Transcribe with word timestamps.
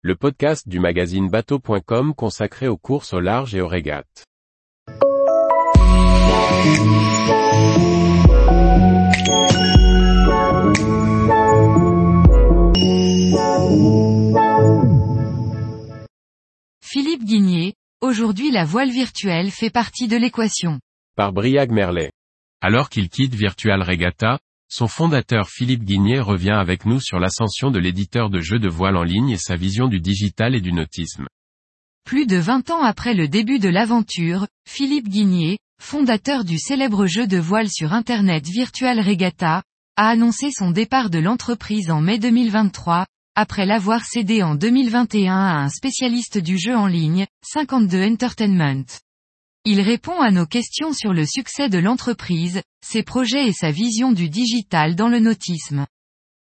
le 0.00 0.14
podcast 0.14 0.68
du 0.68 0.78
magazine 0.78 1.28
bateau.com 1.28 2.14
consacré 2.14 2.68
aux 2.68 2.76
courses 2.76 3.12
au 3.12 3.18
large 3.18 3.56
et 3.56 3.60
aux 3.60 3.66
régates. 3.66 4.24
Philippe 16.80 17.24
Guigné, 17.24 17.74
aujourd'hui 18.00 18.52
la 18.52 18.64
voile 18.64 18.90
virtuelle 18.90 19.50
fait 19.50 19.70
partie 19.70 20.06
de 20.06 20.16
l'équation. 20.16 20.78
Par 21.16 21.32
Briag 21.32 21.72
Merlet. 21.72 22.12
Alors 22.60 22.88
qu'il 22.88 23.08
quitte 23.08 23.34
Virtual 23.34 23.82
Regatta, 23.82 24.38
son 24.68 24.86
fondateur 24.86 25.48
Philippe 25.48 25.84
Guigné 25.84 26.20
revient 26.20 26.50
avec 26.50 26.84
nous 26.84 27.00
sur 27.00 27.18
l'ascension 27.18 27.70
de 27.70 27.78
l'éditeur 27.78 28.30
de 28.30 28.40
jeux 28.40 28.58
de 28.58 28.68
voile 28.68 28.96
en 28.96 29.02
ligne 29.02 29.30
et 29.30 29.38
sa 29.38 29.56
vision 29.56 29.88
du 29.88 30.00
digital 30.00 30.54
et 30.54 30.60
du 30.60 30.72
nautisme. 30.72 31.26
Plus 32.04 32.26
de 32.26 32.36
20 32.36 32.70
ans 32.70 32.82
après 32.82 33.14
le 33.14 33.28
début 33.28 33.58
de 33.58 33.68
l'aventure, 33.68 34.46
Philippe 34.66 35.08
Guigné, 35.08 35.58
fondateur 35.80 36.44
du 36.44 36.58
célèbre 36.58 37.06
jeu 37.06 37.26
de 37.26 37.38
voile 37.38 37.70
sur 37.70 37.92
Internet 37.92 38.46
Virtual 38.46 39.00
Regatta, 39.00 39.62
a 39.96 40.08
annoncé 40.08 40.50
son 40.50 40.70
départ 40.70 41.10
de 41.10 41.18
l'entreprise 41.18 41.90
en 41.90 42.00
mai 42.00 42.18
2023, 42.18 43.06
après 43.34 43.66
l'avoir 43.66 44.04
cédé 44.04 44.42
en 44.42 44.54
2021 44.54 45.34
à 45.34 45.56
un 45.62 45.68
spécialiste 45.68 46.38
du 46.38 46.58
jeu 46.58 46.76
en 46.76 46.86
ligne, 46.86 47.26
52 47.42 48.04
Entertainment. 48.04 48.84
Il 49.70 49.82
répond 49.82 50.18
à 50.18 50.30
nos 50.30 50.46
questions 50.46 50.94
sur 50.94 51.12
le 51.12 51.26
succès 51.26 51.68
de 51.68 51.76
l'entreprise, 51.76 52.62
ses 52.82 53.02
projets 53.02 53.48
et 53.48 53.52
sa 53.52 53.70
vision 53.70 54.12
du 54.12 54.30
digital 54.30 54.96
dans 54.96 55.08
le 55.08 55.18
nautisme. 55.18 55.86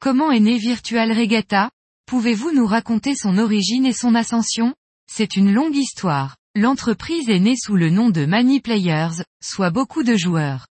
Comment 0.00 0.30
est 0.30 0.40
né 0.40 0.56
Virtual 0.56 1.12
Regatta? 1.12 1.70
Pouvez-vous 2.06 2.52
nous 2.52 2.64
raconter 2.64 3.14
son 3.14 3.36
origine 3.36 3.84
et 3.84 3.92
son 3.92 4.14
ascension? 4.14 4.74
C'est 5.12 5.36
une 5.36 5.52
longue 5.52 5.76
histoire. 5.76 6.38
L'entreprise 6.54 7.28
est 7.28 7.38
née 7.38 7.54
sous 7.54 7.76
le 7.76 7.90
nom 7.90 8.08
de 8.08 8.24
Many 8.24 8.60
Players, 8.60 9.22
soit 9.44 9.68
beaucoup 9.68 10.04
de 10.04 10.16
joueurs. 10.16 10.66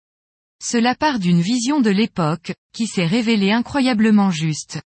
Cela 0.65 0.95
part 0.95 1.19
d'une 1.19 1.43
vision 1.43 1.83
de 1.83 1.91
l'époque, 1.91 2.55
qui 2.73 2.87
s'est 2.87 3.05
révélée 3.05 3.53
incroyablement 3.53 4.31
juste. 4.31 4.81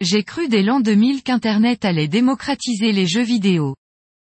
J'ai 0.00 0.22
cru 0.22 0.46
dès 0.46 0.62
l'an 0.62 0.78
2000 0.78 1.24
qu'Internet 1.24 1.84
allait 1.84 2.06
démocratiser 2.06 2.92
les 2.92 3.08
jeux 3.08 3.24
vidéo. 3.24 3.74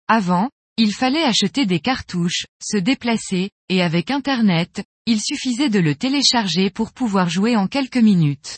Avant, 0.07 0.51
il 0.83 0.95
fallait 0.95 1.23
acheter 1.23 1.67
des 1.67 1.79
cartouches, 1.79 2.47
se 2.59 2.75
déplacer, 2.75 3.51
et 3.69 3.83
avec 3.83 4.09
Internet, 4.09 4.83
il 5.05 5.21
suffisait 5.21 5.69
de 5.69 5.77
le 5.77 5.93
télécharger 5.93 6.71
pour 6.71 6.91
pouvoir 6.91 7.29
jouer 7.29 7.55
en 7.55 7.67
quelques 7.67 7.97
minutes. 7.97 8.57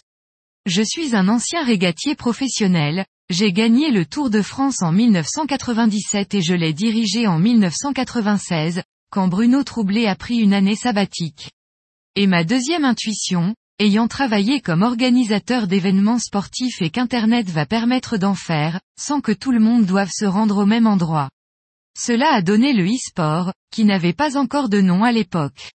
Je 0.65 0.83
suis 0.83 1.17
un 1.17 1.27
ancien 1.27 1.65
régatier 1.65 2.15
professionnel, 2.15 3.05
j'ai 3.29 3.51
gagné 3.51 3.91
le 3.91 4.05
Tour 4.05 4.29
de 4.29 4.41
France 4.41 4.81
en 4.81 4.93
1997 4.93 6.35
et 6.35 6.41
je 6.41 6.53
l'ai 6.53 6.71
dirigé 6.71 7.27
en 7.27 7.39
1996, 7.39 8.83
quand 9.11 9.27
Bruno 9.27 9.61
Troublé 9.65 10.07
a 10.07 10.15
pris 10.15 10.37
une 10.37 10.53
année 10.53 10.77
sabbatique. 10.77 11.51
Et 12.15 12.25
ma 12.25 12.45
deuxième 12.45 12.85
intuition, 12.85 13.53
ayant 13.79 14.07
travaillé 14.07 14.61
comme 14.61 14.83
organisateur 14.83 15.67
d'événements 15.67 16.19
sportifs 16.19 16.81
et 16.81 16.89
qu'Internet 16.89 17.49
va 17.49 17.65
permettre 17.65 18.15
d'en 18.15 18.33
faire, 18.33 18.79
sans 18.97 19.19
que 19.19 19.33
tout 19.33 19.51
le 19.51 19.59
monde 19.59 19.85
doive 19.85 20.09
se 20.09 20.23
rendre 20.23 20.59
au 20.59 20.65
même 20.65 20.87
endroit. 20.87 21.27
Cela 21.97 22.33
a 22.33 22.41
donné 22.41 22.73
le 22.73 22.85
e-sport, 22.85 23.53
qui 23.71 23.85
n'avait 23.85 24.13
pas 24.13 24.37
encore 24.37 24.69
de 24.69 24.81
nom 24.81 25.03
à 25.03 25.11
l'époque. 25.11 25.71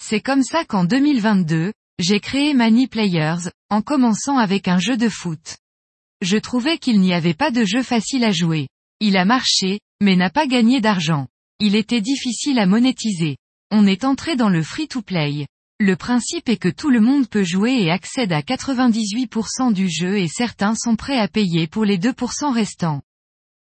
C'est 0.00 0.20
comme 0.20 0.42
ça 0.42 0.64
qu'en 0.64 0.84
2022, 0.84 1.72
j'ai 1.98 2.20
créé 2.20 2.52
Many 2.52 2.88
Players, 2.88 3.50
en 3.70 3.80
commençant 3.80 4.36
avec 4.36 4.68
un 4.68 4.78
jeu 4.78 4.96
de 4.96 5.08
foot. 5.08 5.56
Je 6.20 6.36
trouvais 6.36 6.78
qu'il 6.78 7.00
n'y 7.00 7.14
avait 7.14 7.34
pas 7.34 7.50
de 7.50 7.64
jeu 7.64 7.82
facile 7.82 8.24
à 8.24 8.32
jouer. 8.32 8.68
Il 9.00 9.16
a 9.16 9.24
marché, 9.24 9.80
mais 10.02 10.16
n'a 10.16 10.30
pas 10.30 10.46
gagné 10.46 10.80
d'argent. 10.80 11.26
Il 11.58 11.74
était 11.74 12.02
difficile 12.02 12.58
à 12.58 12.66
monétiser. 12.66 13.38
On 13.70 13.86
est 13.86 14.04
entré 14.04 14.36
dans 14.36 14.50
le 14.50 14.62
free-to-play. 14.62 15.46
Le 15.78 15.96
principe 15.96 16.48
est 16.48 16.56
que 16.56 16.68
tout 16.68 16.90
le 16.90 17.00
monde 17.00 17.28
peut 17.28 17.44
jouer 17.44 17.82
et 17.82 17.90
accède 17.90 18.32
à 18.32 18.40
98% 18.40 19.72
du 19.72 19.90
jeu 19.90 20.18
et 20.18 20.28
certains 20.28 20.74
sont 20.74 20.96
prêts 20.96 21.18
à 21.18 21.28
payer 21.28 21.66
pour 21.66 21.84
les 21.84 21.98
2% 21.98 22.52
restants. 22.52 23.02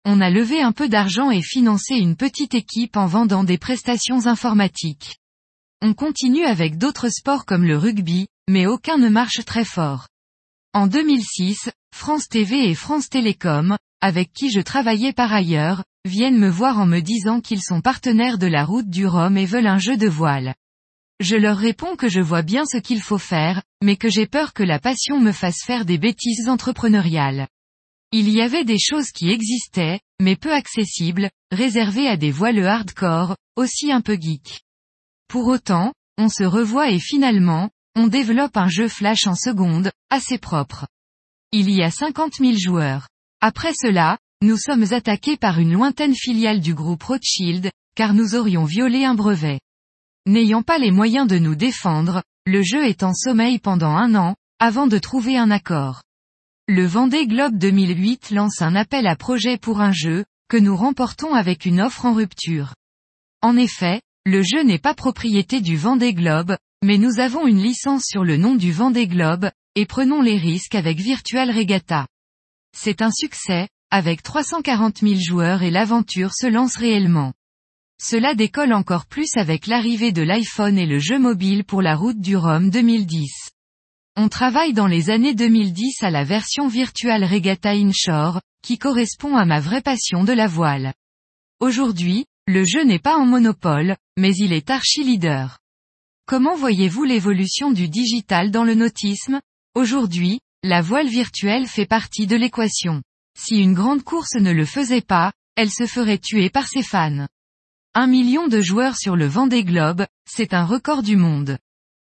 On 0.06 0.20
a 0.20 0.30
levé 0.30 0.62
un 0.62 0.74
peu 0.74 0.90
d'argent 0.90 1.32
et 1.32 1.42
financé 1.42 1.96
une 1.96 2.18
petite 2.18 2.56
équipe 2.56 2.98
en 2.98 3.08
vendant 3.08 3.46
des 3.46 3.58
prestations 3.58 4.28
informatiques. 4.28 5.18
On 5.82 5.94
continue 5.94 6.44
avec 6.44 6.78
d'autres 6.78 7.10
sports 7.10 7.46
comme 7.46 7.64
le 7.64 7.78
rugby, 7.78 8.28
mais 8.50 8.66
aucun 8.66 8.98
ne 8.98 9.08
marche 9.08 9.46
très 9.46 9.64
fort. 9.64 10.08
En 10.74 10.88
2006, 10.88 11.70
France 11.96 12.28
TV 12.28 12.70
et 12.70 12.76
France 12.76 13.08
Télécom, 13.08 13.78
avec 14.02 14.34
qui 14.34 14.52
je 14.52 14.60
travaillais 14.60 15.14
par 15.14 15.32
ailleurs, 15.32 15.84
viennent 16.04 16.38
me 16.38 16.50
voir 16.50 16.80
en 16.80 16.86
me 16.86 17.00
disant 17.00 17.40
qu'ils 17.40 17.64
sont 17.64 17.80
partenaires 17.80 18.38
de 18.38 18.48
la 18.48 18.66
route 18.66 18.90
du 18.90 19.08
Rhum 19.08 19.38
et 19.38 19.46
veulent 19.46 19.68
un 19.68 19.78
jeu 19.78 19.96
de 19.96 20.10
voile. 20.10 20.54
Je 21.22 21.38
leur 21.38 21.58
réponds 21.58 21.96
que 21.96 22.10
je 22.10 22.20
vois 22.20 22.42
bien 22.42 22.66
ce 22.66 22.78
qu'il 22.78 23.02
faut 23.02 23.18
faire, 23.18 23.62
mais 23.82 23.96
que 23.96 24.10
j'ai 24.10 24.28
peur 24.28 24.52
que 24.52 24.64
la 24.64 24.80
passion 24.80 25.22
me 25.22 25.32
fasse 25.32 25.64
faire 25.64 25.86
des 25.86 25.98
bêtises 25.98 26.50
entrepreneuriales. 26.50 27.48
Il 28.16 28.30
y 28.30 28.42
avait 28.42 28.64
des 28.64 28.78
choses 28.78 29.10
qui 29.10 29.32
existaient, 29.32 30.00
mais 30.22 30.36
peu 30.36 30.54
accessibles, 30.54 31.32
réservées 31.52 32.08
à 32.08 32.16
des 32.16 32.30
voileux 32.30 32.68
hardcore, 32.68 33.36
aussi 33.56 33.92
un 33.92 34.02
peu 34.02 34.14
geek. 34.22 34.62
Pour 35.28 35.48
autant, 35.48 35.96
on 36.20 36.30
se 36.30 36.44
revoit 36.44 36.92
et 36.92 37.00
finalement, 37.00 37.72
on 37.96 38.06
développe 38.06 38.56
un 38.56 38.68
jeu 38.68 38.88
flash 38.88 39.26
en 39.26 39.34
seconde, 39.34 39.92
assez 40.12 40.38
propre. 40.38 40.86
Il 41.52 41.72
y 41.72 41.82
a 41.82 41.90
50 41.90 42.34
000 42.36 42.54
joueurs. 42.56 43.08
Après 43.42 43.74
cela, 43.74 44.20
nous 44.44 44.58
sommes 44.58 44.94
attaqués 44.94 45.36
par 45.36 45.58
une 45.58 45.74
lointaine 45.74 46.16
filiale 46.16 46.62
du 46.62 46.76
groupe 46.76 47.02
Rothschild, 47.02 47.72
car 47.96 48.14
nous 48.14 48.36
aurions 48.36 48.66
violé 48.66 49.06
un 49.06 49.16
brevet. 49.16 49.60
N'ayant 50.28 50.62
pas 50.62 50.78
les 50.78 50.92
moyens 50.92 51.26
de 51.26 51.40
nous 51.40 51.56
défendre, 51.56 52.22
le 52.46 52.62
jeu 52.62 52.86
est 52.86 53.02
en 53.02 53.16
sommeil 53.16 53.58
pendant 53.58 53.96
un 53.96 54.14
an, 54.14 54.36
avant 54.60 54.86
de 54.86 55.00
trouver 55.00 55.36
un 55.36 55.50
accord. 55.50 56.04
Le 56.70 56.86
Vendée 56.86 57.28
Globe 57.28 57.58
2008 57.58 58.32
lance 58.32 58.62
un 58.62 58.74
appel 58.76 59.06
à 59.06 59.18
projet 59.18 59.58
pour 59.58 59.82
un 59.82 59.92
jeu, 59.92 60.24
que 60.48 60.56
nous 60.56 60.78
remportons 60.78 61.34
avec 61.34 61.66
une 61.66 61.82
offre 61.82 62.06
en 62.06 62.14
rupture. 62.14 62.74
En 63.42 63.58
effet, 63.58 64.02
le 64.26 64.42
jeu 64.42 64.64
n'est 64.64 64.80
pas 64.80 64.94
propriété 64.94 65.60
du 65.60 65.76
Vendée 65.76 66.14
Globe, 66.14 66.56
mais 66.82 66.98
nous 66.98 67.20
avons 67.20 67.48
une 67.48 67.62
licence 67.62 68.06
sur 68.06 68.24
le 68.24 68.38
nom 68.38 68.56
du 68.56 68.72
Vendée 68.72 69.08
Globe, 69.08 69.52
et 69.76 69.86
prenons 69.86 70.22
les 70.22 70.38
risques 70.38 70.76
avec 70.76 71.02
Virtual 71.02 71.52
Regatta. 71.52 72.08
C'est 72.74 73.02
un 73.02 73.12
succès, 73.12 73.68
avec 73.92 74.24
340 74.24 75.00
000 75.00 75.16
joueurs 75.20 75.64
et 75.64 75.70
l'aventure 75.70 76.34
se 76.34 76.48
lance 76.48 76.78
réellement. 76.78 77.34
Cela 78.02 78.36
décolle 78.36 78.72
encore 78.72 79.06
plus 79.06 79.36
avec 79.36 79.68
l'arrivée 79.68 80.14
de 80.14 80.22
l'iPhone 80.22 80.78
et 80.78 80.86
le 80.86 81.00
jeu 81.00 81.20
mobile 81.20 81.66
pour 81.66 81.82
la 81.82 81.98
route 81.98 82.22
du 82.22 82.38
Rhum 82.38 82.70
2010. 82.70 83.43
On 84.16 84.30
travaille 84.30 84.74
dans 84.74 84.86
les 84.86 85.10
années 85.10 85.34
2010 85.34 86.04
à 86.04 86.12
la 86.12 86.24
version 86.24 86.68
Virtual 86.68 87.24
Regatta 87.24 87.72
Inshore, 87.72 88.42
qui 88.62 88.78
correspond 88.78 89.36
à 89.36 89.44
ma 89.46 89.60
vraie 89.60 89.82
passion 89.82 90.24
de 90.24 90.34
la 90.34 90.46
voile. 90.46 90.94
Aujourd'hui, 91.60 92.26
le 92.46 92.64
jeu 92.64 92.84
n'est 92.84 93.00
pas 93.00 93.18
en 93.18 93.26
monopole, 93.26 93.96
mais 94.16 94.36
il 94.36 94.54
est 94.54 94.70
archi-leader. 94.70 95.58
Comment 96.28 96.56
voyez-vous 96.56 97.04
l'évolution 97.04 97.72
du 97.72 97.90
digital 97.90 98.52
dans 98.52 98.64
le 98.64 98.76
nautisme? 98.76 99.42
Aujourd'hui, 99.74 100.42
la 100.62 100.82
voile 100.82 101.10
virtuelle 101.10 101.66
fait 101.66 101.88
partie 101.88 102.28
de 102.28 102.36
l'équation. 102.36 103.02
Si 103.36 103.56
une 103.56 103.74
grande 103.74 104.04
course 104.04 104.36
ne 104.36 104.52
le 104.52 104.66
faisait 104.66 105.02
pas, 105.02 105.34
elle 105.56 105.72
se 105.72 105.88
ferait 105.88 106.20
tuer 106.20 106.52
par 106.52 106.68
ses 106.68 106.84
fans. 106.84 107.28
Un 107.96 108.06
million 108.06 108.48
de 108.48 108.62
joueurs 108.62 108.96
sur 108.96 109.16
le 109.16 109.26
Vendée 109.26 109.64
Globe, 109.64 110.06
c'est 110.30 110.54
un 110.54 110.66
record 110.66 111.02
du 111.02 111.18
monde. 111.18 111.58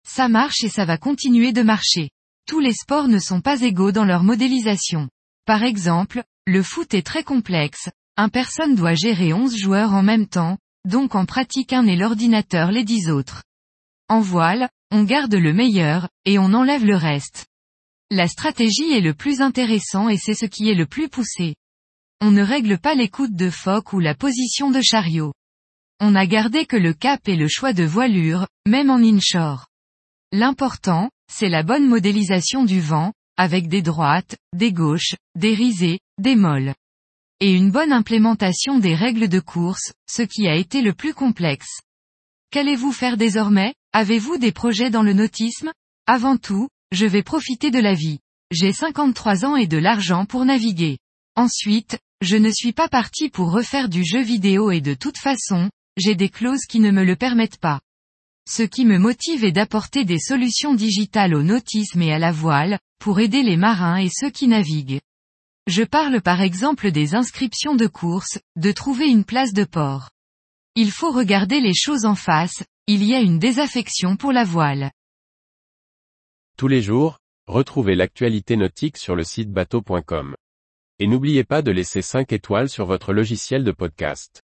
Ça 0.06 0.28
marche 0.28 0.62
et 0.62 0.68
ça 0.68 0.84
va 0.84 0.96
continuer 0.98 1.52
de 1.52 1.62
marcher. 1.62 2.10
Tous 2.46 2.60
les 2.60 2.72
sports 2.72 3.08
ne 3.08 3.18
sont 3.18 3.40
pas 3.40 3.62
égaux 3.62 3.92
dans 3.92 4.04
leur 4.04 4.22
modélisation. 4.22 5.08
Par 5.46 5.62
exemple, 5.62 6.22
le 6.46 6.62
foot 6.62 6.94
est 6.94 7.06
très 7.06 7.24
complexe, 7.24 7.88
un 8.16 8.28
personne 8.28 8.74
doit 8.74 8.94
gérer 8.94 9.32
11 9.32 9.56
joueurs 9.56 9.92
en 9.92 10.02
même 10.02 10.26
temps, 10.26 10.58
donc 10.86 11.14
en 11.14 11.26
pratique 11.26 11.72
un 11.72 11.86
et 11.86 11.96
l'ordinateur 11.96 12.70
les 12.70 12.84
10 12.84 13.10
autres. 13.10 13.42
En 14.08 14.20
voile, 14.20 14.68
on 14.90 15.02
garde 15.02 15.34
le 15.34 15.52
meilleur, 15.52 16.08
et 16.24 16.38
on 16.38 16.52
enlève 16.52 16.84
le 16.84 16.96
reste. 16.96 17.46
La 18.10 18.28
stratégie 18.28 18.92
est 18.92 19.00
le 19.00 19.14
plus 19.14 19.40
intéressant 19.40 20.08
et 20.08 20.18
c'est 20.18 20.34
ce 20.34 20.46
qui 20.46 20.68
est 20.68 20.74
le 20.74 20.86
plus 20.86 21.08
poussé. 21.08 21.56
On 22.20 22.30
ne 22.30 22.42
règle 22.42 22.78
pas 22.78 22.94
l'écoute 22.94 23.34
de 23.34 23.50
phoque 23.50 23.92
ou 23.92 23.98
la 23.98 24.14
position 24.14 24.70
de 24.70 24.80
chariot. 24.80 25.32
On 25.98 26.14
a 26.14 26.26
gardé 26.26 26.66
que 26.66 26.76
le 26.76 26.92
cap 26.92 27.26
et 27.28 27.36
le 27.36 27.48
choix 27.48 27.72
de 27.72 27.84
voilure, 27.84 28.46
même 28.66 28.90
en 28.90 28.98
inshore. 28.98 29.66
L'important, 30.36 31.12
c'est 31.32 31.48
la 31.48 31.62
bonne 31.62 31.86
modélisation 31.86 32.64
du 32.64 32.80
vent, 32.80 33.12
avec 33.36 33.68
des 33.68 33.82
droites, 33.82 34.36
des 34.52 34.72
gauches, 34.72 35.14
des 35.36 35.54
risées, 35.54 36.00
des 36.18 36.34
molles. 36.34 36.74
Et 37.38 37.52
une 37.52 37.70
bonne 37.70 37.92
implémentation 37.92 38.80
des 38.80 38.96
règles 38.96 39.28
de 39.28 39.38
course, 39.38 39.92
ce 40.10 40.22
qui 40.22 40.48
a 40.48 40.56
été 40.56 40.82
le 40.82 40.92
plus 40.92 41.14
complexe. 41.14 41.82
Qu'allez-vous 42.50 42.90
faire 42.90 43.16
désormais? 43.16 43.74
Avez-vous 43.92 44.36
des 44.36 44.50
projets 44.50 44.90
dans 44.90 45.04
le 45.04 45.12
nautisme? 45.12 45.70
Avant 46.08 46.36
tout, 46.36 46.68
je 46.90 47.06
vais 47.06 47.22
profiter 47.22 47.70
de 47.70 47.78
la 47.78 47.94
vie. 47.94 48.18
J'ai 48.50 48.72
53 48.72 49.44
ans 49.44 49.54
et 49.54 49.68
de 49.68 49.78
l'argent 49.78 50.24
pour 50.24 50.44
naviguer. 50.44 50.98
Ensuite, 51.36 52.00
je 52.22 52.36
ne 52.36 52.50
suis 52.50 52.72
pas 52.72 52.88
parti 52.88 53.28
pour 53.28 53.52
refaire 53.52 53.88
du 53.88 54.04
jeu 54.04 54.22
vidéo 54.22 54.72
et 54.72 54.80
de 54.80 54.94
toute 54.94 55.18
façon, 55.18 55.70
j'ai 55.96 56.16
des 56.16 56.28
clauses 56.28 56.66
qui 56.68 56.80
ne 56.80 56.90
me 56.90 57.04
le 57.04 57.14
permettent 57.14 57.58
pas. 57.58 57.78
Ce 58.46 58.62
qui 58.62 58.84
me 58.84 58.98
motive 58.98 59.44
est 59.44 59.52
d'apporter 59.52 60.04
des 60.04 60.18
solutions 60.18 60.74
digitales 60.74 61.34
au 61.34 61.42
nautisme 61.42 62.02
et 62.02 62.12
à 62.12 62.18
la 62.18 62.30
voile, 62.30 62.78
pour 62.98 63.20
aider 63.20 63.42
les 63.42 63.56
marins 63.56 63.96
et 63.96 64.10
ceux 64.10 64.30
qui 64.30 64.48
naviguent. 64.48 65.00
Je 65.66 65.82
parle 65.82 66.20
par 66.20 66.42
exemple 66.42 66.90
des 66.90 67.14
inscriptions 67.14 67.74
de 67.74 67.86
course, 67.86 68.38
de 68.56 68.70
trouver 68.70 69.06
une 69.06 69.24
place 69.24 69.54
de 69.54 69.64
port. 69.64 70.10
Il 70.74 70.90
faut 70.90 71.10
regarder 71.10 71.60
les 71.60 71.74
choses 71.74 72.04
en 72.04 72.14
face, 72.14 72.62
il 72.86 73.02
y 73.02 73.14
a 73.14 73.20
une 73.20 73.38
désaffection 73.38 74.16
pour 74.16 74.32
la 74.32 74.44
voile. 74.44 74.90
Tous 76.58 76.68
les 76.68 76.82
jours, 76.82 77.18
retrouvez 77.46 77.94
l'actualité 77.94 78.56
nautique 78.56 78.98
sur 78.98 79.16
le 79.16 79.24
site 79.24 79.50
bateau.com. 79.50 80.36
Et 80.98 81.06
n'oubliez 81.06 81.44
pas 81.44 81.62
de 81.62 81.70
laisser 81.70 82.02
5 82.02 82.32
étoiles 82.32 82.68
sur 82.68 82.84
votre 82.84 83.12
logiciel 83.12 83.64
de 83.64 83.72
podcast. 83.72 84.42